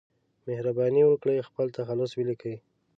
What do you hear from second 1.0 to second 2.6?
وکړئ خپل تخلص ولیکئ